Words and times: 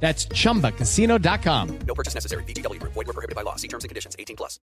That's 0.00 0.28
chumbacasino.com. 0.28 1.78
No 1.86 1.94
purchase 1.94 2.14
necessary. 2.14 2.44
BGW. 2.44 2.80
Void 2.82 2.94
were 2.94 3.12
prohibited 3.12 3.34
by 3.34 3.42
law. 3.42 3.56
See 3.56 3.68
terms 3.68 3.82
and 3.82 3.88
conditions. 3.88 4.14
18 4.18 4.36
plus. 4.36 4.60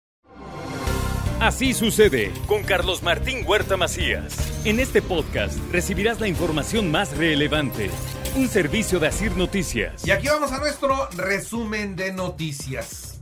Así 1.40 1.74
sucede 1.74 2.32
con 2.48 2.64
Carlos 2.64 3.04
Martín 3.04 3.46
Huerta 3.46 3.76
Macías. 3.76 4.34
En 4.64 4.80
este 4.80 5.02
podcast 5.02 5.58
recibirás 5.74 6.22
la 6.22 6.30
información 6.30 6.90
más 6.90 7.18
relevante. 7.18 7.90
Un 8.36 8.48
servicio 8.48 8.98
de 9.00 9.08
Asir 9.08 9.36
Noticias. 9.36 10.08
Y 10.08 10.12
aquí 10.12 10.28
vamos 10.28 10.54
a 10.54 10.60
nuestro 10.60 11.10
resumen 11.18 11.98
de 11.98 12.14
noticias. 12.14 13.20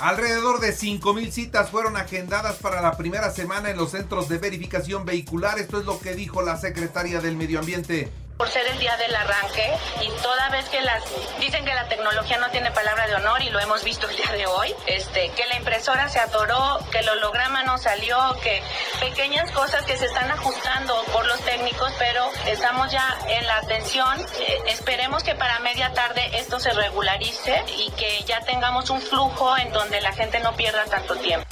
Alrededor 0.00 0.60
de 0.60 0.74
5.000 0.74 1.30
citas 1.30 1.70
fueron 1.70 1.96
agendadas 1.96 2.56
para 2.56 2.80
la 2.80 2.96
primera 2.96 3.30
semana 3.30 3.70
en 3.70 3.76
los 3.76 3.90
centros 3.90 4.28
de 4.28 4.38
verificación 4.38 5.04
vehicular. 5.04 5.58
Esto 5.58 5.78
es 5.78 5.86
lo 5.86 6.00
que 6.00 6.14
dijo 6.14 6.42
la 6.42 6.56
secretaria 6.56 7.20
del 7.20 7.36
Medio 7.36 7.60
Ambiente. 7.60 8.10
Por 8.40 8.48
ser 8.48 8.66
el 8.68 8.78
día 8.78 8.96
del 8.96 9.14
arranque 9.14 9.70
y 10.00 10.08
toda 10.22 10.48
vez 10.48 10.66
que 10.70 10.80
las 10.80 11.04
dicen 11.40 11.62
que 11.62 11.74
la 11.74 11.88
tecnología 11.88 12.38
no 12.38 12.48
tiene 12.48 12.70
palabra 12.70 13.06
de 13.06 13.16
honor 13.16 13.42
y 13.42 13.50
lo 13.50 13.60
hemos 13.60 13.84
visto 13.84 14.08
el 14.08 14.16
día 14.16 14.32
de 14.32 14.46
hoy, 14.46 14.74
este 14.86 15.28
que 15.32 15.46
la 15.46 15.56
impresora 15.56 16.08
se 16.08 16.20
atoró, 16.20 16.78
que 16.90 17.00
el 17.00 17.08
holograma 17.10 17.64
no 17.64 17.76
salió, 17.76 18.16
que 18.42 18.62
pequeñas 18.98 19.50
cosas 19.50 19.84
que 19.84 19.94
se 19.98 20.06
están 20.06 20.30
ajustando 20.30 21.04
por 21.12 21.26
los 21.26 21.38
técnicos, 21.42 21.92
pero 21.98 22.30
estamos 22.46 22.90
ya 22.90 23.14
en 23.28 23.46
la 23.46 23.58
atención. 23.58 24.18
Eh, 24.38 24.62
esperemos 24.68 25.22
que 25.22 25.34
para 25.34 25.58
media 25.58 25.92
tarde 25.92 26.30
esto 26.38 26.60
se 26.60 26.70
regularice 26.70 27.62
y 27.76 27.90
que 27.90 28.24
ya 28.24 28.40
tengamos 28.40 28.88
un 28.88 29.02
flujo 29.02 29.54
en 29.58 29.70
donde 29.70 30.00
la 30.00 30.14
gente 30.14 30.40
no 30.40 30.56
pierda 30.56 30.86
tanto 30.86 31.14
tiempo. 31.16 31.49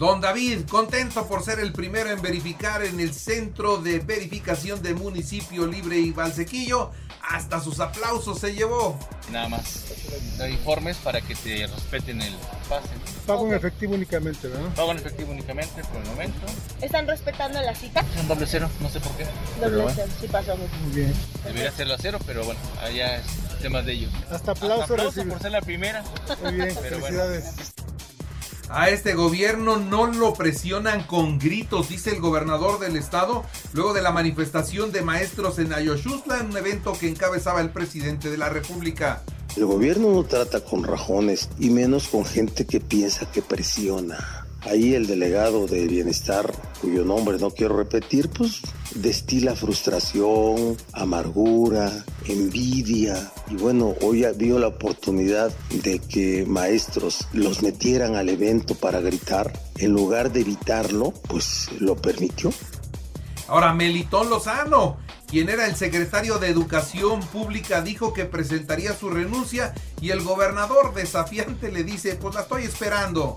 Don 0.00 0.18
David, 0.18 0.60
contento 0.70 1.26
por 1.28 1.44
ser 1.44 1.60
el 1.60 1.74
primero 1.74 2.10
en 2.10 2.22
verificar 2.22 2.82
en 2.82 3.00
el 3.00 3.12
centro 3.12 3.76
de 3.76 3.98
verificación 3.98 4.80
de 4.80 4.94
municipio 4.94 5.66
libre 5.66 5.98
y 5.98 6.10
Valsequillo. 6.10 6.90
Hasta 7.28 7.60
sus 7.60 7.80
aplausos 7.80 8.38
se 8.38 8.54
llevó. 8.54 8.98
Nada 9.30 9.50
más. 9.50 9.84
Dar 10.38 10.48
informes 10.48 10.96
para 10.96 11.20
que 11.20 11.34
te 11.34 11.66
respeten 11.66 12.22
el 12.22 12.34
pase. 12.66 12.88
Pago 13.26 13.46
en 13.48 13.52
efectivo 13.52 13.94
únicamente, 13.94 14.48
¿verdad? 14.48 14.70
Pago 14.74 14.92
en 14.92 14.96
efectivo 14.96 15.32
únicamente 15.32 15.84
por 15.84 16.00
el 16.00 16.08
momento. 16.08 16.46
¿Están 16.80 17.06
respetando 17.06 17.60
la 17.60 17.74
cita? 17.74 18.00
Es 18.00 18.22
un 18.22 18.28
doble 18.28 18.46
cero, 18.48 18.70
no 18.80 18.88
sé 18.88 19.00
por 19.00 19.12
qué. 19.18 19.26
Doble 19.60 19.82
bueno, 19.82 19.92
cero, 19.94 20.12
sí 20.18 20.28
pasó. 20.28 20.56
Muy 20.56 20.94
bien. 20.94 21.12
debería 21.44 21.72
serlo 21.72 21.92
a 21.92 21.98
cero, 21.98 22.18
pero 22.24 22.42
bueno, 22.46 22.58
allá 22.82 23.16
es 23.16 23.26
temas 23.60 23.84
de 23.84 23.92
ellos. 23.92 24.12
Hasta 24.30 24.52
aplauso, 24.52 24.80
Hasta 24.80 24.94
aplauso 24.94 25.16
recibe. 25.18 25.32
por 25.34 25.42
ser 25.42 25.52
la 25.52 25.60
primera. 25.60 26.02
Muy 26.42 26.54
bien, 26.54 26.74
Pero 26.80 27.00
bueno. 27.00 27.22
A 28.72 28.88
este 28.88 29.14
gobierno 29.14 29.78
no 29.78 30.06
lo 30.06 30.32
presionan 30.34 31.02
con 31.02 31.40
gritos, 31.40 31.88
dice 31.88 32.10
el 32.10 32.20
gobernador 32.20 32.78
del 32.78 32.94
estado, 32.94 33.44
luego 33.72 33.92
de 33.92 34.00
la 34.00 34.12
manifestación 34.12 34.92
de 34.92 35.02
maestros 35.02 35.58
en 35.58 35.72
Ayoshutla, 35.72 36.44
un 36.48 36.56
evento 36.56 36.92
que 36.92 37.08
encabezaba 37.08 37.60
el 37.62 37.70
presidente 37.70 38.30
de 38.30 38.38
la 38.38 38.48
República. 38.48 39.22
El 39.56 39.66
gobierno 39.66 40.12
no 40.12 40.22
trata 40.22 40.60
con 40.60 40.84
rajones 40.84 41.48
y 41.58 41.70
menos 41.70 42.06
con 42.06 42.24
gente 42.24 42.64
que 42.64 42.78
piensa 42.78 43.28
que 43.32 43.42
presiona. 43.42 44.39
Ahí 44.62 44.94
el 44.94 45.06
delegado 45.06 45.66
de 45.66 45.86
bienestar, 45.86 46.52
cuyo 46.80 47.04
nombre 47.04 47.38
no 47.38 47.50
quiero 47.50 47.76
repetir, 47.78 48.28
pues 48.28 48.60
destila 48.94 49.56
frustración, 49.56 50.76
amargura, 50.92 52.04
envidia. 52.26 53.32
Y 53.48 53.54
bueno, 53.56 53.94
hoy 54.02 54.26
vio 54.36 54.58
la 54.58 54.68
oportunidad 54.68 55.50
de 55.82 55.98
que 55.98 56.44
maestros 56.46 57.26
los 57.32 57.62
metieran 57.62 58.16
al 58.16 58.28
evento 58.28 58.74
para 58.74 59.00
gritar. 59.00 59.52
En 59.78 59.92
lugar 59.92 60.30
de 60.30 60.40
evitarlo, 60.40 61.12
pues 61.28 61.68
lo 61.80 61.96
permitió. 61.96 62.52
Ahora, 63.48 63.72
Melitón 63.72 64.28
Lozano, 64.28 64.98
quien 65.26 65.48
era 65.48 65.66
el 65.66 65.74
secretario 65.74 66.38
de 66.38 66.48
Educación 66.48 67.20
Pública, 67.20 67.80
dijo 67.80 68.12
que 68.12 68.26
presentaría 68.26 68.94
su 68.94 69.08
renuncia 69.10 69.74
y 70.00 70.10
el 70.10 70.22
gobernador 70.22 70.94
desafiante 70.94 71.72
le 71.72 71.82
dice, 71.82 72.14
pues 72.16 72.34
la 72.34 72.42
estoy 72.42 72.64
esperando. 72.64 73.36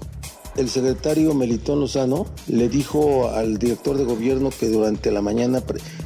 El 0.56 0.70
secretario 0.70 1.34
Melitón 1.34 1.80
Lozano 1.80 2.28
le 2.48 2.70
dijo 2.70 3.30
al 3.30 3.58
director 3.58 3.98
de 3.98 4.04
gobierno 4.04 4.52
que 4.52 4.70
durante 4.70 5.12
la 5.12 5.22
mañana 5.22 5.64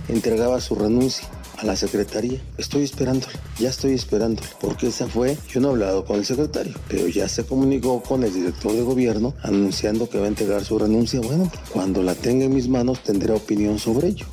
entregaba 0.08 0.62
su 0.62 0.76
renuncia 0.76 1.28
a 1.58 1.66
la 1.66 1.76
secretaría. 1.76 2.40
Estoy 2.58 2.84
esperándola, 2.84 3.34
ya 3.60 3.70
estoy 3.70 3.94
esperándola, 3.94 4.48
porque 4.62 4.88
esa 4.88 5.08
fue, 5.08 5.38
yo 5.50 5.60
no 5.60 5.68
he 5.68 5.72
hablado 5.72 6.06
con 6.06 6.18
el 6.18 6.26
secretario, 6.26 6.74
pero 6.88 7.10
ya 7.10 7.28
se 7.28 7.46
comunicó 7.46 8.02
con 8.02 8.24
el 8.24 8.34
director 8.34 8.72
de 8.72 8.84
gobierno 8.84 9.34
anunciando 9.44 10.10
que 10.10 10.20
va 10.20 10.26
a 10.26 10.30
entregar 10.30 10.64
su 10.64 10.80
renuncia. 10.80 11.20
Bueno, 11.20 11.52
cuando 11.74 12.02
la 12.02 12.16
tenga 12.16 12.46
en 12.46 12.56
mis 12.56 12.70
manos 12.70 13.04
tendré 13.04 13.34
opinión 13.34 13.80
sobre 13.80 14.08
ello. 14.08 14.28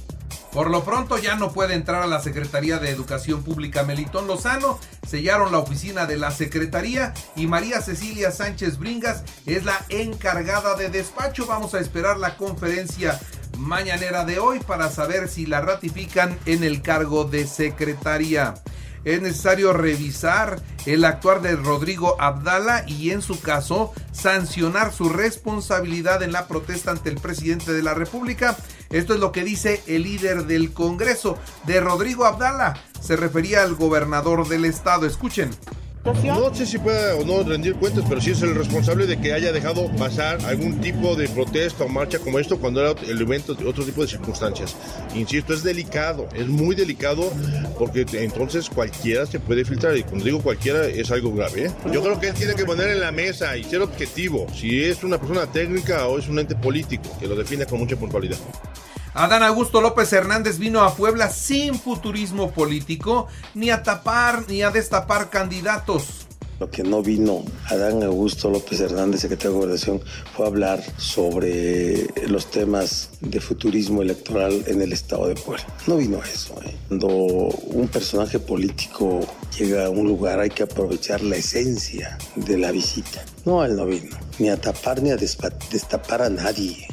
Por 0.54 0.70
lo 0.70 0.84
pronto 0.84 1.19
ya 1.19 1.34
no 1.34 1.53
puede 1.53 1.75
entrar 1.75 2.03
a 2.03 2.06
la 2.06 2.20
Secretaría 2.20 2.78
de 2.78 2.88
Educación 2.88 3.42
Pública 3.42 3.82
Melitón 3.82 4.28
Lozano, 4.28 4.78
sellaron 5.04 5.50
la 5.50 5.59
oficina 5.59 6.06
de 6.06 6.16
la 6.16 6.31
Secretaría 6.31 7.12
y 7.34 7.48
María 7.48 7.81
Cecilia 7.81 8.31
Sánchez 8.31 8.78
Bringas 8.78 9.25
es 9.47 9.65
la 9.65 9.84
encargada 9.88 10.76
de 10.76 10.91
despacho. 10.91 11.47
Vamos 11.47 11.75
a 11.75 11.81
esperar 11.81 12.19
la 12.19 12.37
conferencia 12.37 13.19
mañanera 13.59 14.25
de 14.25 14.38
hoy 14.38 14.60
para 14.60 14.91
saber 14.91 15.28
si 15.28 15.44
la 15.44 15.60
ratifican 15.60 16.38
en 16.47 16.62
el 16.62 16.82
cargo 16.82 17.25
de 17.25 17.48
secretaria. 17.48 18.54
Es 19.04 19.20
necesario 19.20 19.72
revisar 19.72 20.60
el 20.87 21.04
actuar 21.04 21.42
de 21.42 21.56
Rodrigo 21.56 22.16
Abdala 22.20 22.84
y 22.87 23.10
en 23.10 23.22
su 23.22 23.41
caso 23.41 23.92
sancionar 24.12 24.92
su 24.92 25.09
responsabilidad 25.09 26.22
en 26.22 26.32
la 26.32 26.47
protesta 26.47 26.91
ante 26.91 27.10
el 27.10 27.16
presidente 27.16 27.72
de 27.72 27.82
la 27.82 27.94
República. 27.94 28.56
Esto 28.91 29.15
es 29.15 29.20
lo 29.20 29.32
que 29.32 29.44
dice 29.44 29.82
el 29.87 30.04
líder 30.04 30.47
del 30.47 30.72
Congreso 30.72 31.38
de 31.66 31.81
Rodrigo 31.81 32.25
Abdala. 32.25 32.82
Se 33.00 33.16
refería 33.16 33.62
al 33.62 33.75
gobernador 33.75 34.48
del 34.48 34.65
estado. 34.65 35.06
Escuchen. 35.06 35.50
No 36.04 36.54
sé 36.54 36.66
si 36.66 36.76
pueda 36.78 37.16
o 37.16 37.25
no 37.25 37.42
rendir 37.42 37.76
cuentas, 37.76 38.04
pero 38.06 38.20
sí 38.20 38.32
es 38.32 38.42
el 38.42 38.54
responsable 38.54 39.06
de 39.06 39.19
que 39.19 39.32
haya 39.32 39.53
dejado 39.53 39.91
pasar 39.97 40.38
algún 40.44 40.78
tipo 40.81 41.16
de 41.16 41.28
protesta 41.28 41.84
o 41.84 41.88
marcha 41.88 42.19
como 42.19 42.38
esto 42.38 42.59
cuando 42.59 42.82
era 42.82 43.00
el 43.09 43.20
evento 43.22 43.54
de 43.54 43.66
otro 43.66 43.84
tipo 43.84 44.03
de 44.03 44.09
circunstancias. 44.09 44.76
Insisto, 45.15 45.54
es 45.54 45.62
delicado, 45.62 46.28
es 46.34 46.47
muy 46.47 46.75
delicado 46.76 47.32
porque 47.78 48.04
entonces 48.12 48.69
cualquiera 48.69 49.25
se 49.25 49.41
puede 49.41 49.65
filtrar 49.65 49.97
y 49.97 50.03
cuando 50.03 50.26
digo 50.26 50.42
cualquiera 50.42 50.87
es 50.87 51.10
algo 51.10 51.32
grave. 51.32 51.66
¿eh? 51.66 51.72
Yo 51.91 52.03
creo 52.03 52.21
que 52.21 52.28
él 52.28 52.34
tiene 52.34 52.54
que 52.54 52.66
poner 52.66 52.91
en 52.91 53.00
la 53.00 53.10
mesa 53.10 53.56
y 53.56 53.65
ser 53.65 53.81
objetivo 53.81 54.47
si 54.54 54.84
es 54.84 55.04
una 55.04 55.19
persona 55.19 55.47
técnica 55.47 56.06
o 56.06 56.19
es 56.19 56.28
un 56.28 56.38
ente 56.38 56.54
político 56.54 57.16
que 57.19 57.26
lo 57.26 57.34
define 57.34 57.65
con 57.65 57.78
mucha 57.78 57.97
puntualidad. 57.97 58.36
Adán 59.14 59.44
Augusto 59.44 59.80
López 59.80 60.12
Hernández 60.12 60.58
vino 60.58 60.82
a 60.82 60.97
Puebla 60.97 61.30
sin 61.30 61.76
futurismo 61.76 62.50
político, 62.50 63.28
ni 63.54 63.70
a 63.70 63.84
tapar 63.84 64.44
ni 64.48 64.62
a 64.62 64.72
destapar 64.72 65.30
candidatos. 65.30 66.26
Lo 66.58 66.69
que 66.69 66.82
no 66.82 67.00
vino 67.00 67.44
Adán 67.69 68.03
Augusto 68.03 68.50
López 68.50 68.80
Hernández, 68.80 69.20
secretario 69.20 69.53
de 69.53 69.56
Gobernación, 69.58 70.00
fue 70.34 70.47
a 70.47 70.48
hablar 70.48 70.82
sobre 70.97 72.08
los 72.26 72.50
temas 72.50 73.10
de 73.20 73.41
futurismo 73.41 74.03
electoral 74.03 74.64
en 74.66 74.82
el 74.82 74.92
estado 74.92 75.28
de 75.28 75.36
Puebla. 75.36 75.64
No 75.86 75.97
vino 75.97 76.20
eso. 76.22 76.54
¿eh? 76.64 76.74
Cuando 76.88 77.06
un 77.08 77.86
personaje 77.86 78.41
político 78.41 79.20
llega 79.56 79.86
a 79.86 79.91
un 79.91 80.08
lugar 80.08 80.41
hay 80.41 80.50
que 80.50 80.64
aprovechar 80.64 81.22
la 81.22 81.36
esencia 81.36 82.19
de 82.34 82.58
la 82.58 82.72
visita. 82.72 83.24
No, 83.44 83.64
él 83.64 83.76
no 83.76 83.86
vino, 83.86 84.16
ni 84.41 84.48
a 84.48 84.60
tapar 84.60 85.03
ni 85.03 85.10
a 85.10 85.16
destapar 85.16 86.22
a 86.22 86.30
nadie. 86.30 86.89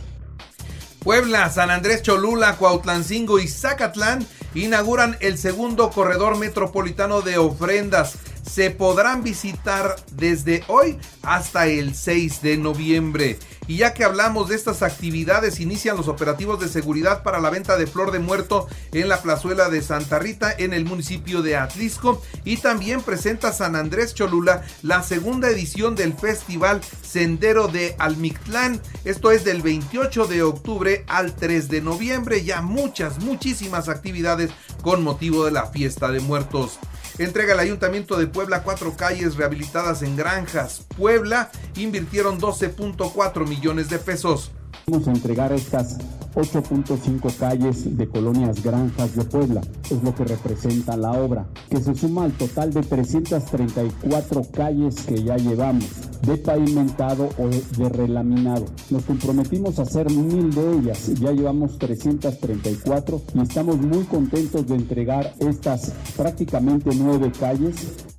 Puebla, 1.03 1.50
San 1.50 1.71
Andrés 1.71 2.03
Cholula, 2.03 2.57
Cuautlancingo 2.57 3.39
y 3.39 3.48
Zacatlán 3.48 4.24
inauguran 4.53 5.18
el 5.19 5.39
segundo 5.39 5.89
corredor 5.89 6.38
metropolitano 6.38 7.21
de 7.24 7.39
ofrendas. 7.39 8.19
Se 8.48 8.69
podrán 8.69 9.24
visitar 9.24 9.95
desde 10.12 10.63
hoy 10.68 11.00
hasta 11.24 11.65
el 11.65 11.95
6 11.95 12.44
de 12.44 12.57
noviembre. 12.57 13.39
Y 13.72 13.78
ya 13.78 13.94
que 13.94 14.04
hablamos 14.04 14.50
de 14.50 14.56
estas 14.56 14.82
actividades, 14.82 15.62
inician 15.62 15.96
los 15.96 16.10
operativos 16.10 16.60
de 16.60 16.68
seguridad 16.68 17.24
para 17.24 17.40
la 17.40 17.50
venta 17.50 17.78
de 17.78 17.88
flor 17.88 18.12
de 18.12 18.20
muerto 18.20 18.68
en 18.92 19.08
la 19.08 19.22
plazuela 19.22 19.70
de 19.70 19.82
Santa 19.82 20.20
Rita 20.20 20.54
en 20.58 20.74
el 20.74 20.84
municipio 20.84 21.42
de 21.42 21.56
Atlisco. 21.56 22.22
Y 22.44 22.58
también 22.58 23.02
presenta 23.02 23.54
San 23.54 23.78
Andrés 23.78 24.14
Cholula 24.14 24.62
la 24.82 25.04
segunda 25.04 25.50
edición 25.50 25.96
del 25.96 26.12
festival 26.12 26.82
Sendero 27.02 27.70
de 27.70 27.96
Almictlán. 27.98 28.82
Esto 29.06 29.32
es 29.32 29.46
del 29.46 29.62
28 29.62 30.28
de 30.28 30.44
octubre 30.44 31.06
al 31.08 31.34
3 31.34 31.70
de 31.70 31.80
noviembre. 31.80 32.44
Ya 32.44 32.62
muchas, 32.62 33.20
muchísimas 33.20 33.88
actividades 33.88 34.52
con 34.82 35.02
motivo 35.02 35.46
de 35.46 35.52
la 35.52 35.68
fiesta 35.68 36.12
de 36.12 36.20
muertos. 36.20 36.78
Entrega 37.22 37.54
el 37.54 37.60
Ayuntamiento 37.60 38.18
de 38.18 38.26
Puebla 38.26 38.64
cuatro 38.64 38.96
calles 38.98 39.36
rehabilitadas 39.36 40.02
en 40.02 40.16
granjas. 40.18 40.88
Puebla 40.98 41.52
invirtieron 41.76 42.42
12.4 42.42 43.48
millones 43.48 43.90
de 43.90 44.00
pesos. 44.00 44.52
Vamos 44.88 45.08
a 45.08 45.12
entregar 45.12 45.54
estas 45.54 46.00
8.5 46.36 47.36
calles 47.38 47.98
de 47.98 48.07
colonias 48.07 48.63
granjas 48.63 49.16
de 49.16 49.24
Puebla. 49.25 49.62
Es 49.89 50.01
lo 50.04 50.16
que 50.16 50.24
representa 50.24 50.95
la 50.95 51.12
obra, 51.12 51.45
que 51.69 51.81
se 51.81 51.94
suma 51.95 52.24
al 52.24 52.31
total 52.33 52.74
de 52.74 52.81
334 52.81 54.44
calles 54.51 54.95
que 55.06 55.24
ya 55.24 55.36
llevamos, 55.38 55.86
de 56.22 56.38
pavimentado 56.38 57.30
o 57.38 57.50
de 57.78 57.89
relaminado. 57.89 58.66
Nos 58.89 59.04
comprometimos 59.04 59.80
a 59.80 59.83
hacer 59.83 60.10
mil 60.12 60.54
de 60.54 60.78
ellas, 60.78 61.07
ya 61.19 61.31
llevamos 61.31 61.78
334 61.78 63.22
y 63.34 63.42
estamos 63.42 63.77
muy 63.77 64.04
contentos 64.06 64.68
de 64.68 64.75
entregar 64.75 65.34
estas 65.39 65.94
prácticamente 66.16 66.92
nueve 66.95 67.31
calles 67.38 68.11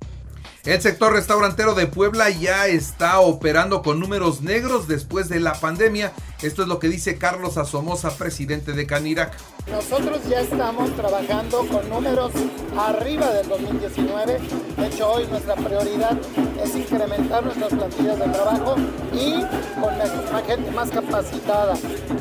el 0.65 0.81
sector 0.81 1.11
restaurantero 1.11 1.75
de 1.75 1.87
Puebla 1.87 2.29
ya 2.29 2.67
está 2.67 3.19
operando 3.19 3.81
con 3.81 3.99
números 3.99 4.41
negros 4.41 4.87
después 4.87 5.27
de 5.27 5.41
la 5.41 5.53
pandemia. 5.55 6.13
Esto 6.41 6.61
es 6.61 6.69
lo 6.69 6.79
que 6.79 6.87
dice 6.87 7.17
Carlos 7.17 7.57
Asomosa, 7.57 8.17
presidente 8.17 8.71
de 8.71 8.87
Canirac. 8.87 9.33
Nosotros 9.69 10.19
ya 10.29 10.39
estamos 10.39 10.93
trabajando 10.95 11.67
con 11.67 11.89
números 11.89 12.31
arriba 12.77 13.29
del 13.31 13.49
2019. 13.49 14.39
De 14.77 14.87
hecho, 14.87 15.11
hoy 15.11 15.27
nuestra 15.27 15.55
prioridad 15.55 16.17
es 16.63 16.75
incrementar 16.75 17.43
nuestras 17.43 17.73
plantillas 17.73 18.19
de 18.19 18.29
trabajo 18.29 18.75
y 19.13 19.33
con 19.81 20.45
gente 20.45 20.71
más 20.71 20.89
capacitada. 20.89 21.75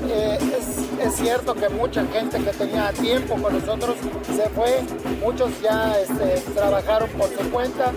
Eh, 0.08 0.38
es, 0.40 1.06
es, 1.06 1.14
cierto 1.16 1.54
que 1.54 1.68
mucha 1.68 2.04
gente 2.06 2.38
que 2.38 2.50
tenía 2.50 2.92
tiempo 2.92 3.34
con 3.40 3.58
nosotros 3.58 3.96
se 4.34 4.48
fue, 4.50 4.82
muchos 5.20 5.50
ya 5.62 5.96
este, 6.00 6.40
trabajaron 6.54 7.08
por 7.10 7.28
su 7.28 7.50
cuenta. 7.50 7.92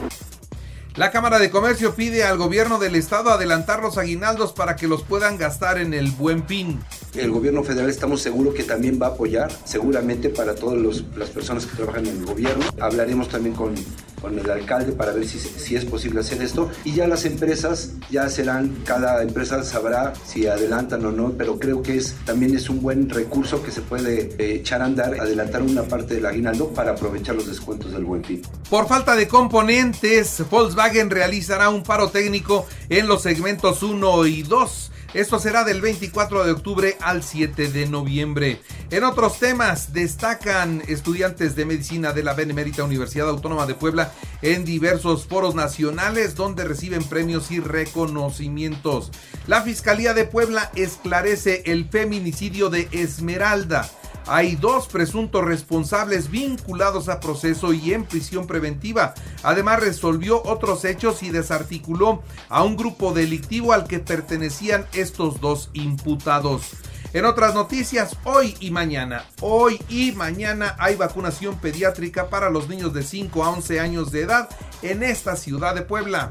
La 0.97 1.11
Cámara 1.11 1.39
de 1.39 1.49
Comercio 1.49 1.93
pide 1.93 2.23
al 2.23 2.37
gobierno 2.37 2.79
del 2.79 2.95
estado 2.95 3.29
adelantar 3.29 3.81
los 3.81 3.97
aguinaldos 3.97 4.53
para 4.53 4.77
que 4.77 4.87
los 4.87 5.03
puedan 5.03 5.37
gastar 5.37 5.77
en 5.77 5.93
el 5.93 6.09
buen 6.11 6.47
fin. 6.47 6.79
El 7.15 7.31
gobierno 7.31 7.65
federal 7.65 7.89
estamos 7.89 8.21
seguros 8.21 8.53
que 8.53 8.63
también 8.63 8.97
va 9.01 9.07
a 9.07 9.09
apoyar, 9.09 9.51
seguramente 9.65 10.29
para 10.29 10.55
todas 10.55 11.03
las 11.17 11.29
personas 11.31 11.65
que 11.65 11.75
trabajan 11.75 12.05
en 12.05 12.19
el 12.19 12.25
gobierno. 12.25 12.63
Hablaremos 12.79 13.27
también 13.27 13.55
con, 13.55 13.75
con 14.21 14.37
el 14.37 14.49
alcalde 14.49 14.91
para 14.91 15.11
ver 15.13 15.27
si, 15.27 15.39
si 15.39 15.75
es 15.75 15.85
posible 15.85 16.19
hacer 16.19 16.41
esto. 16.41 16.69
Y 16.83 16.93
ya 16.93 17.07
las 17.07 17.25
empresas 17.25 17.91
ya 18.09 18.29
serán, 18.29 18.75
cada 18.85 19.21
empresa 19.23 19.63
sabrá 19.63 20.13
si 20.25 20.47
adelantan 20.47 21.05
o 21.05 21.11
no, 21.11 21.31
pero 21.37 21.59
creo 21.59 21.81
que 21.81 21.97
es 21.97 22.15
también 22.25 22.55
es 22.55 22.69
un 22.69 22.81
buen 22.81 23.09
recurso 23.09 23.63
que 23.63 23.71
se 23.71 23.81
puede 23.81 24.35
eh, 24.37 24.55
echar 24.55 24.81
a 24.81 24.85
andar, 24.85 25.19
adelantar 25.19 25.61
una 25.61 25.83
parte 25.83 26.15
del 26.15 26.25
aguinaldo 26.25 26.69
para 26.69 26.91
aprovechar 26.91 27.35
los 27.35 27.47
descuentos 27.47 27.91
del 27.91 28.05
buen 28.05 28.23
fin. 28.23 28.41
Por 28.69 28.87
falta 28.87 29.15
de 29.15 29.27
componentes, 29.27 30.43
Volkswagen 30.49 31.09
realizará 31.09 31.69
un 31.69 31.83
paro 31.83 32.09
técnico 32.09 32.65
en 32.89 33.07
los 33.07 33.21
segmentos 33.21 33.83
1 33.83 34.25
y 34.27 34.43
2. 34.43 34.91
Esto 35.15 35.39
será 35.39 35.63
del 35.63 35.79
24 35.79 36.43
de 36.43 36.51
octubre 36.51 36.97
al 36.99 37.23
7 37.23 37.69
de 37.69 37.87
noviembre. 37.87 38.59
En 38.91 39.05
otros 39.05 39.39
temas, 39.39 39.93
destacan 39.93 40.83
estudiantes 40.89 41.55
de 41.55 41.63
medicina 41.63 42.11
de 42.11 42.21
la 42.21 42.33
Benemérita 42.33 42.83
Universidad 42.83 43.29
Autónoma 43.29 43.65
de 43.65 43.75
Puebla 43.75 44.11
en 44.41 44.65
diversos 44.65 45.25
foros 45.25 45.55
nacionales 45.55 46.35
donde 46.35 46.65
reciben 46.65 47.01
premios 47.05 47.49
y 47.49 47.61
reconocimientos. 47.61 49.09
La 49.47 49.61
Fiscalía 49.61 50.13
de 50.13 50.25
Puebla 50.25 50.69
esclarece 50.75 51.63
el 51.65 51.87
feminicidio 51.87 52.69
de 52.69 52.89
Esmeralda. 52.91 53.89
Hay 54.27 54.55
dos 54.55 54.87
presuntos 54.87 55.43
responsables 55.43 56.31
vinculados 56.31 57.09
a 57.09 57.19
proceso 57.19 57.73
y 57.73 57.93
en 57.93 58.05
prisión 58.05 58.47
preventiva. 58.47 59.13
Además 59.43 59.79
resolvió 59.79 60.41
otros 60.43 60.83
hechos 60.83 61.21
y 61.21 61.29
desarticuló 61.29 62.23
a 62.49 62.63
un 62.63 62.75
grupo 62.75 63.13
delictivo 63.13 63.73
al 63.73 63.85
que 63.85 63.99
pertenecían 63.99 64.85
estos 64.93 65.39
dos 65.41 65.69
imputados. 65.73 66.71
En 67.13 67.23
otras 67.23 67.53
noticias, 67.53 68.17
hoy 68.25 68.57
y 68.59 68.71
mañana, 68.71 69.23
hoy 69.39 69.79
y 69.87 70.11
mañana 70.11 70.75
hay 70.77 70.97
vacunación 70.97 71.57
pediátrica 71.59 72.29
para 72.29 72.49
los 72.49 72.67
niños 72.67 72.93
de 72.93 73.03
5 73.03 73.43
a 73.43 73.51
11 73.51 73.79
años 73.79 74.11
de 74.11 74.23
edad 74.23 74.49
en 74.81 75.01
esta 75.01 75.37
ciudad 75.37 75.75
de 75.75 75.83
Puebla. 75.83 76.29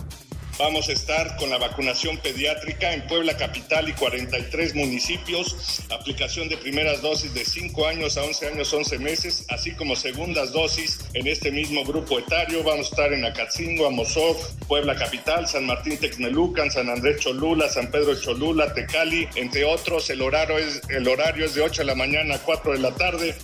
Vamos 0.57 0.89
a 0.89 0.93
estar 0.93 1.37
con 1.37 1.51
la 1.51 1.59
vacunación 1.59 2.17
pediátrica 2.19 2.95
en 2.95 3.05
Puebla 3.09 3.37
Capital 3.37 3.89
y 3.89 3.93
43 3.93 4.77
municipios, 4.77 5.83
aplicación 5.91 6.49
de 6.49 6.57
primeras 6.57 7.03
dosis 7.03 7.35
de 7.35 7.45
5 7.45 7.89
años 7.89 8.17
a 8.17 8.23
11 8.23 8.47
años 8.47 8.73
11 8.73 9.01
meses, 9.01 9.47
así 9.49 9.73
como 9.73 9.97
segundas 9.97 10.53
dosis 10.53 11.01
en 11.15 11.27
este 11.27 11.51
mismo 11.51 11.85
grupo 11.85 12.21
etario. 12.21 12.63
Vamos 12.63 12.87
a 12.87 12.91
estar 12.91 13.13
en 13.13 13.25
Acatzingo, 13.25 13.89
Amosov, 13.89 14.37
Puebla 14.69 14.95
Capital, 14.95 15.49
San 15.49 15.67
Martín 15.67 15.99
Texmelucan, 15.99 16.71
San 16.71 16.89
Andrés 16.89 17.19
Cholula, 17.19 17.69
San 17.69 17.91
Pedro 17.91 18.15
Cholula, 18.15 18.73
Tecali, 18.73 19.29
entre 19.35 19.65
otros. 19.65 20.09
El 20.11 20.23
horario 20.23 20.59
es, 20.59 20.83
el 20.89 21.09
horario 21.09 21.47
es 21.47 21.55
de 21.55 21.63
8 21.63 21.83
de 21.83 21.87
la 21.87 21.97
mañana 21.97 22.37
a 22.37 22.39
4 22.39 22.75
de 22.75 22.79
la 22.79 22.95
tarde. 22.95 23.35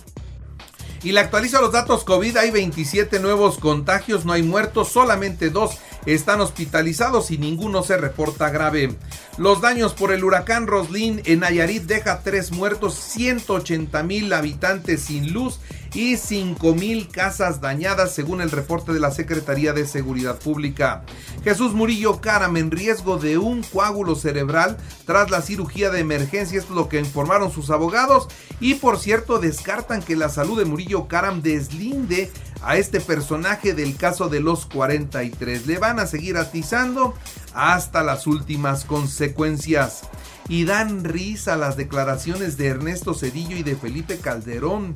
Y 1.03 1.11
le 1.13 1.19
actualiza 1.19 1.59
los 1.59 1.71
datos 1.71 2.03
COVID, 2.03 2.37
hay 2.37 2.51
27 2.51 3.19
nuevos 3.19 3.57
contagios, 3.57 4.23
no 4.23 4.33
hay 4.33 4.43
muertos, 4.43 4.89
solamente 4.89 5.49
dos 5.49 5.79
están 6.05 6.41
hospitalizados 6.41 7.31
y 7.31 7.37
ninguno 7.37 7.83
se 7.83 7.97
reporta 7.97 8.49
grave. 8.49 8.95
Los 9.37 9.61
daños 9.61 9.93
por 9.93 10.11
el 10.11 10.23
huracán 10.23 10.67
Roslin 10.67 11.21
en 11.25 11.39
Nayarit 11.39 11.83
deja 11.83 12.21
tres 12.23 12.51
muertos, 12.51 12.95
180 12.95 14.03
mil 14.03 14.31
habitantes 14.33 15.01
sin 15.01 15.33
luz 15.33 15.59
y 15.93 16.17
5 16.17 16.73
mil 16.75 17.07
casas 17.09 17.61
dañadas 17.61 18.13
según 18.13 18.41
el 18.41 18.51
reporte 18.51 18.93
de 18.93 18.99
la 18.99 19.11
Secretaría 19.11 19.73
de 19.73 19.85
Seguridad 19.85 20.39
Pública. 20.39 21.03
Jesús 21.43 21.73
Murillo 21.73 22.21
Caram 22.21 22.57
en 22.57 22.71
riesgo 22.71 23.17
de 23.17 23.37
un 23.37 23.63
coágulo 23.63 24.15
cerebral 24.15 24.77
tras 25.05 25.29
la 25.29 25.41
cirugía 25.41 25.89
de 25.89 25.99
emergencia, 25.99 26.59
esto 26.59 26.73
es 26.73 26.77
lo 26.77 26.89
que 26.89 26.99
informaron 26.99 27.51
sus 27.51 27.69
abogados 27.69 28.27
y 28.59 28.75
por 28.75 28.99
cierto 28.99 29.39
descartan 29.39 30.01
que 30.01 30.15
la 30.15 30.29
salud 30.29 30.57
de 30.57 30.65
Murillo 30.65 31.07
Caram 31.07 31.41
deslinde 31.41 32.31
a 32.63 32.77
este 32.77 33.01
personaje 33.01 33.73
del 33.73 33.95
caso 33.97 34.29
de 34.29 34.39
los 34.39 34.65
43. 34.67 35.65
Le 35.67 35.77
van 35.77 35.99
a 35.99 36.07
seguir 36.07 36.37
atizando 36.37 37.15
hasta 37.53 38.03
las 38.03 38.27
últimas 38.27 38.85
consecuencias. 38.85 40.01
Y 40.47 40.65
dan 40.65 41.03
risa 41.03 41.55
las 41.55 41.77
declaraciones 41.77 42.57
de 42.57 42.67
Ernesto 42.67 43.13
Cedillo 43.13 43.55
y 43.55 43.63
de 43.63 43.75
Felipe 43.75 44.17
Calderón. 44.17 44.95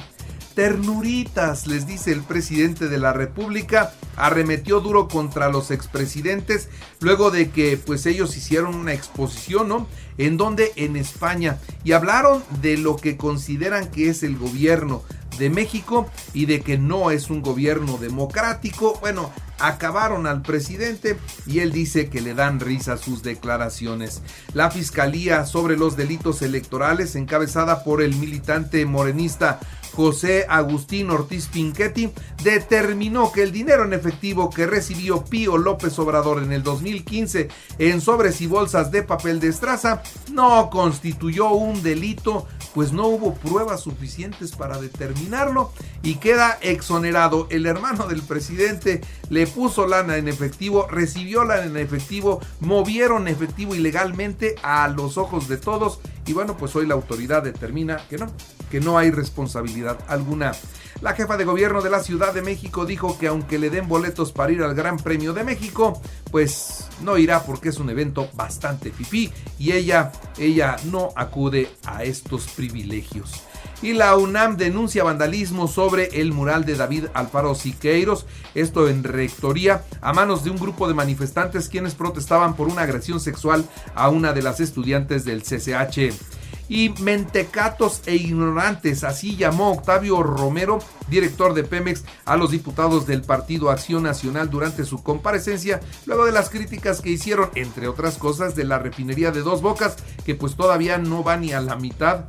Ternuritas, 0.56 1.68
les 1.68 1.86
dice 1.86 2.14
el 2.14 2.22
presidente 2.22 2.88
de 2.88 2.98
la 2.98 3.12
República, 3.12 3.94
arremetió 4.16 4.80
duro 4.80 5.10
contra 5.10 5.50
los 5.50 5.70
expresidentes 5.70 6.70
luego 7.02 7.30
de 7.30 7.50
que 7.50 7.76
pues 7.76 8.06
ellos 8.06 8.38
hicieron 8.38 8.74
una 8.74 8.94
exposición, 8.94 9.68
¿no? 9.68 9.88
En 10.18 10.38
donde 10.38 10.72
en 10.78 10.96
España 10.96 11.60
y 11.84 11.92
hablaron 11.92 12.42
de 12.62 12.78
lo 12.78 12.96
que 12.96 13.18
consideran 13.18 13.92
que 13.92 14.10
es 14.10 14.24
el 14.24 14.38
gobierno 14.38 15.04
de 15.38 15.50
México 15.50 16.10
y 16.34 16.46
de 16.46 16.62
que 16.62 16.78
no 16.78 17.12
es 17.12 17.30
un 17.30 17.42
gobierno 17.42 17.98
democrático. 17.98 18.98
Bueno, 19.02 19.34
acabaron 19.60 20.28
al 20.28 20.42
presidente 20.42 21.18
y 21.46 21.60
él 21.60 21.72
dice 21.72 22.10
que 22.10 22.22
le 22.22 22.34
dan 22.34 22.60
risa 22.60 22.98
sus 22.98 23.24
declaraciones. 23.24 24.22
La 24.54 24.72
Fiscalía 24.72 25.46
sobre 25.46 25.78
los 25.78 25.98
delitos 25.98 26.42
electorales, 26.42 27.16
encabezada 27.16 27.84
por 27.84 28.02
el 28.02 28.16
militante 28.16 28.86
morenista 28.86 29.60
José 29.96 30.46
Agustín 30.50 31.10
Ortiz 31.10 31.48
Pinchetti, 31.48 32.12
determinó 32.44 33.32
que 33.32 33.44
el 33.44 33.52
dinero 33.52 33.86
en 33.86 33.94
efectivo 33.94 34.50
que 34.50 34.68
recibió 34.68 35.24
Pío 35.24 35.58
López 35.58 35.98
Obrador 36.00 36.44
en 36.44 36.52
el 36.52 36.64
2015 36.64 37.48
en 37.80 38.02
sobres 38.02 38.42
y 38.42 38.48
bolsas 38.48 38.92
de 38.92 39.04
papel 39.04 39.40
de 39.40 39.48
estraza 39.48 40.04
no 40.32 40.70
constituyó 40.70 41.50
un 41.52 41.82
delito, 41.82 42.46
pues 42.74 42.92
no 42.92 43.08
hubo 43.08 43.36
pruebas 43.36 43.82
suficientes 43.82 44.52
para 44.52 44.80
determinarlo 44.80 45.72
y 46.04 46.16
queda 46.16 46.58
exonerado. 46.62 47.48
El 47.50 47.66
hermano 47.66 48.08
del 48.08 48.22
presidente 48.22 49.02
le 49.30 49.48
puso 49.48 49.88
lana 49.88 50.18
en 50.18 50.28
efectivo, 50.28 50.88
recibió 50.90 51.46
lana 51.46 51.66
en 51.66 51.78
efectivo, 51.78 52.42
movieron 52.60 53.28
efectivo 53.28 53.76
ilegalmente 53.76 54.56
a 54.62 54.88
los 54.90 55.18
ojos 55.18 55.48
de 55.48 55.58
todos 55.58 56.00
y 56.28 56.34
bueno, 56.34 56.58
pues 56.58 56.76
hoy 56.76 56.88
la 56.88 56.96
autoridad 56.96 57.44
determina 57.44 57.98
que 58.10 58.18
no, 58.18 58.28
que 58.76 58.82
no 58.82 58.98
hay 58.98 59.10
responsabilidad 59.10 60.00
alguna. 60.10 60.52
La 61.00 61.14
jefa 61.14 61.38
de 61.38 61.46
gobierno 61.46 61.82
de 61.82 61.90
la 61.90 62.04
Ciudad 62.04 62.34
de 62.34 62.42
México 62.42 62.86
dijo 62.86 63.18
que 63.18 63.28
aunque 63.28 63.58
le 63.58 63.70
den 63.70 63.88
boletos 63.88 64.34
para 64.34 64.52
ir 64.52 64.64
al 64.64 64.76
Gran 64.76 64.98
Premio 64.98 65.32
de 65.32 65.46
México, 65.46 66.02
pues 66.30 66.90
no 67.02 67.18
irá 67.18 67.44
porque 67.44 67.70
es 67.70 67.78
un 67.78 67.90
evento 67.90 68.28
bastante 68.34 68.92
fifí 68.92 69.32
y 69.58 69.72
ella, 69.72 70.12
ella 70.38 70.76
no 70.92 71.12
acude 71.16 71.70
a 71.86 72.04
estos 72.04 72.48
privilegios. 72.48 73.44
Y 73.82 73.94
la 73.94 74.18
UNAM 74.18 74.58
denuncia 74.58 75.06
vandalismo 75.06 75.70
sobre 75.70 76.20
el 76.20 76.34
mural 76.34 76.66
de 76.66 76.76
David 76.76 77.06
Alfaro 77.14 77.56
Siqueiros, 77.56 78.26
esto 78.56 78.90
en 78.90 79.06
rectoría, 79.06 79.86
a 80.02 80.12
manos 80.12 80.44
de 80.44 80.50
un 80.50 80.58
grupo 80.58 80.90
de 80.90 80.94
manifestantes 80.96 81.70
quienes 81.70 81.96
protestaban 81.96 82.58
por 82.58 82.68
una 82.68 82.82
agresión 82.82 83.22
sexual 83.22 83.64
a 83.94 84.10
una 84.10 84.34
de 84.34 84.42
las 84.42 84.60
estudiantes 84.60 85.24
del 85.24 85.44
CCH 85.44 86.12
y 86.70 86.90
mentecatos 87.02 88.02
e 88.06 88.16
ignorantes, 88.16 89.04
así 89.04 89.36
llamó 89.36 89.72
Octavio 89.72 90.24
Romero 90.24 90.80
director 91.08 91.54
de 91.54 91.64
Pemex, 91.64 92.04
a 92.26 92.38
los 92.38 92.52
diputados 92.52 93.06
del 93.06 93.22
Partido 93.22 93.70
Acción 93.70 94.04
Nacional 94.04 94.50
durante 94.50 94.86
su 94.86 95.04
comparecencia, 95.04 95.80
luego 96.06 96.26
de 96.26 96.32
las 96.32 96.50
críticas 96.50 97.02
que 97.02 97.12
hicieron, 97.12 97.50
entre 97.56 97.88
otras 97.88 98.18
cosas, 98.18 98.56
de 98.56 98.64
la 98.64 98.80
refinería 98.80 99.32
de 99.32 99.42
Dos 99.42 99.62
Bocas, 99.62 99.96
que 100.26 100.36
pues 100.36 100.56
todavía 100.56 100.98
no 100.98 101.24
va 101.24 101.38
ni 101.38 101.54
a 101.54 101.62
la 101.62 101.76
mitad 101.76 102.26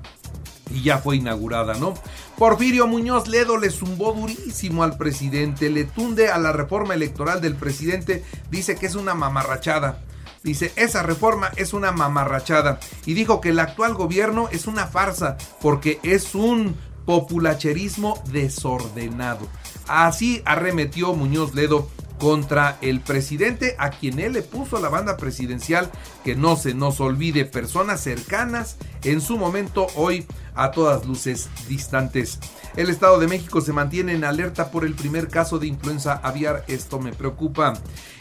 y 0.71 0.83
ya 0.83 0.99
fue 0.99 1.16
inaugurada, 1.16 1.75
¿no? 1.75 1.95
Porfirio 2.37 2.87
Muñoz 2.87 3.28
Ledo 3.28 3.57
le 3.57 3.71
zumbó 3.71 4.12
durísimo 4.12 4.83
al 4.83 4.99
presidente, 4.99 5.71
le 5.71 5.85
tunde 5.85 6.28
a 6.28 6.38
la 6.38 6.52
reforma 6.52 6.95
electoral 6.95 7.40
del 7.40 7.55
presidente, 7.55 8.25
dice 8.50 8.75
que 8.75 8.87
es 8.87 8.95
una 8.95 9.14
mamarrachada. 9.14 10.02
Dice, 10.47 10.73
esa 10.76 11.03
reforma 11.03 11.50
es 11.57 11.73
una 11.73 11.91
mamarrachada. 11.91 12.79
Y 13.05 13.15
dijo 13.15 13.41
que 13.41 13.49
el 13.49 13.59
actual 13.59 13.95
gobierno 13.95 14.49
es 14.53 14.69
una 14.69 14.87
farsa 14.87 15.37
porque 15.61 15.99
es 16.05 16.37
un 16.37 16.76
populacherismo 17.05 18.23
desordenado. 18.31 19.49
Así 19.88 20.43
arremetió 20.45 21.15
Muñoz 21.15 21.53
Ledo 21.57 21.91
contra 22.21 22.79
el 22.81 23.00
presidente 23.00 23.75
a 23.81 23.91
quien 23.91 24.21
él 24.21 24.35
le 24.35 24.43
puso 24.43 24.79
la 24.79 24.88
banda 24.88 25.17
presidencial 25.17 25.91
que 26.23 26.37
no 26.37 26.55
se 26.55 26.75
nos 26.75 27.00
olvide 27.00 27.45
personas 27.45 28.00
cercanas 28.00 28.76
en 29.03 29.21
su 29.21 29.38
momento 29.38 29.88
hoy 29.97 30.26
a 30.56 30.70
todas 30.70 31.06
luces 31.06 31.48
distantes. 31.68 32.38
El 32.76 32.90
Estado 32.90 33.18
de 33.18 33.28
México 33.28 33.60
se 33.60 33.72
mantiene 33.72 34.14
en 34.14 34.25
alerta 34.25 34.70
por 34.70 34.84
el 34.84 34.94
primer 34.94 35.28
caso 35.28 35.58
de 35.58 35.66
influenza 35.66 36.14
aviar, 36.14 36.64
esto 36.68 36.98
me 36.98 37.12
preocupa. 37.12 37.75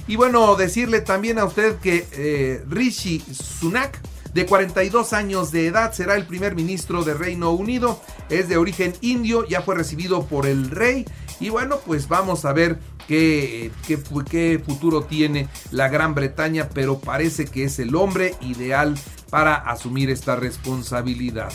Y 0.08 0.16
bueno, 0.16 0.56
decirle 0.56 1.02
también 1.02 1.40
a 1.40 1.46
usted 1.46 1.78
que 1.80 2.08
eh, 2.12 2.64
Rishi 2.68 3.20
Sunak 3.20 4.00
de 4.36 4.46
42 4.46 5.14
años 5.14 5.52
de 5.52 5.68
edad, 5.68 5.94
será 5.94 6.16
el 6.16 6.26
primer 6.26 6.56
ministro 6.56 7.06
de 7.06 7.14
Reino 7.14 7.52
Unido, 7.52 8.02
es 8.30 8.50
de 8.50 8.58
origen 8.58 8.94
indio, 9.00 9.48
ya 9.48 9.62
fue 9.62 9.76
recibido 9.76 10.26
por 10.26 10.46
el 10.46 10.72
rey 10.72 11.06
y 11.40 11.50
bueno, 11.50 11.78
pues 11.86 12.10
vamos 12.10 12.44
a 12.44 12.52
ver 12.52 12.80
qué, 13.08 13.72
qué, 13.88 13.98
qué 14.30 14.62
futuro 14.64 15.04
tiene 15.04 15.48
la 15.72 15.88
Gran 15.88 16.16
Bretaña, 16.16 16.70
pero 16.74 17.00
parece 17.00 17.46
que 17.46 17.64
es 17.64 17.80
el 17.80 17.96
hombre 17.96 18.36
ideal 18.42 18.98
para 19.30 19.56
asumir 19.56 20.10
esta 20.10 20.36
responsabilidad. 20.36 21.52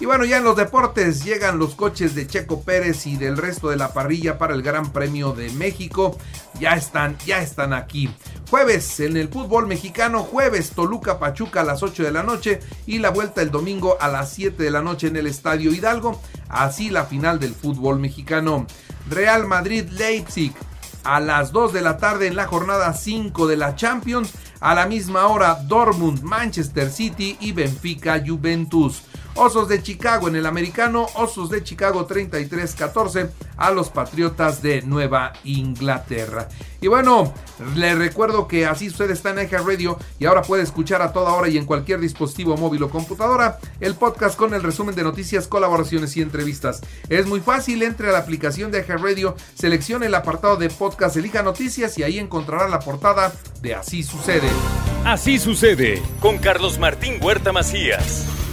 Y 0.00 0.06
bueno, 0.06 0.24
ya 0.24 0.38
en 0.38 0.44
los 0.44 0.56
deportes 0.56 1.24
llegan 1.24 1.58
los 1.58 1.74
coches 1.74 2.14
de 2.14 2.26
Checo 2.26 2.62
Pérez 2.62 3.06
y 3.06 3.16
del 3.16 3.36
resto 3.36 3.70
de 3.70 3.76
la 3.76 3.92
parrilla 3.92 4.38
para 4.38 4.54
el 4.54 4.62
Gran 4.62 4.92
Premio 4.92 5.32
de 5.32 5.50
México. 5.50 6.18
Ya 6.58 6.74
están, 6.74 7.16
ya 7.24 7.40
están 7.40 7.72
aquí. 7.72 8.12
Jueves 8.50 8.98
en 9.00 9.16
el 9.16 9.28
fútbol 9.28 9.66
mexicano, 9.66 10.24
jueves 10.24 10.70
Toluca 10.70 11.18
Pachuca 11.18 11.60
a 11.60 11.64
las 11.64 11.82
8 11.82 12.02
de 12.02 12.12
la 12.12 12.22
noche 12.24 12.60
y 12.86 12.98
la 12.98 13.10
vuelta 13.10 13.40
el 13.40 13.50
domingo 13.50 13.96
a 14.00 14.08
las 14.08 14.32
7 14.32 14.62
de 14.62 14.70
la 14.70 14.82
noche 14.82 15.06
en 15.06 15.16
el 15.16 15.28
Estadio 15.28 15.72
Hidalgo. 15.72 16.20
Así 16.48 16.90
la 16.90 17.04
final 17.04 17.38
del 17.38 17.54
fútbol 17.54 18.00
mexicano. 18.00 18.66
Real 19.08 19.46
Madrid 19.46 19.88
Leipzig 19.90 20.52
a 21.04 21.20
las 21.20 21.52
2 21.52 21.72
de 21.72 21.82
la 21.82 21.98
tarde 21.98 22.26
en 22.26 22.36
la 22.36 22.46
jornada 22.46 22.92
5 22.94 23.46
de 23.46 23.56
la 23.56 23.76
Champions. 23.76 24.32
A 24.60 24.74
la 24.74 24.86
misma 24.86 25.26
hora 25.26 25.56
Dortmund, 25.66 26.22
Manchester 26.22 26.90
City 26.90 27.36
y 27.40 27.52
Benfica 27.52 28.22
Juventus. 28.26 29.02
Osos 29.36 29.68
de 29.68 29.82
Chicago 29.82 30.28
en 30.28 30.36
el 30.36 30.46
americano, 30.46 31.06
Osos 31.14 31.50
de 31.50 31.62
Chicago 31.62 32.06
33-14 32.06 33.30
a 33.56 33.70
los 33.70 33.88
Patriotas 33.88 34.62
de 34.62 34.82
Nueva 34.82 35.32
Inglaterra. 35.44 36.48
Y 36.80 36.88
bueno, 36.88 37.32
le 37.76 37.94
recuerdo 37.94 38.46
que 38.46 38.66
así 38.66 38.88
usted 38.88 39.10
está 39.10 39.30
en 39.30 39.38
Eje 39.40 39.58
Radio 39.58 39.98
y 40.18 40.26
ahora 40.26 40.42
puede 40.42 40.62
escuchar 40.62 41.02
a 41.02 41.12
toda 41.12 41.32
hora 41.32 41.48
y 41.48 41.56
en 41.56 41.66
cualquier 41.66 42.00
dispositivo 42.00 42.56
móvil 42.56 42.82
o 42.82 42.90
computadora 42.90 43.58
el 43.80 43.94
podcast 43.94 44.36
con 44.36 44.54
el 44.54 44.62
resumen 44.62 44.94
de 44.94 45.02
noticias, 45.02 45.48
colaboraciones 45.48 46.16
y 46.16 46.22
entrevistas. 46.22 46.82
Es 47.08 47.26
muy 47.26 47.40
fácil, 47.40 47.82
entre 47.82 48.10
a 48.10 48.12
la 48.12 48.18
aplicación 48.18 48.70
de 48.70 48.80
Eje 48.80 48.96
Radio, 48.96 49.34
seleccione 49.54 50.06
el 50.06 50.14
apartado 50.14 50.56
de 50.56 50.68
podcast, 50.68 51.16
elija 51.16 51.42
noticias 51.42 51.96
y 51.98 52.02
ahí 52.02 52.18
encontrará 52.18 52.68
la 52.68 52.80
portada 52.80 53.32
de 53.62 53.74
Así 53.74 54.02
sucede. 54.02 54.48
Así 55.04 55.38
sucede 55.38 56.02
con 56.20 56.38
Carlos 56.38 56.78
Martín 56.78 57.18
Huerta 57.20 57.52
Macías. 57.52 58.26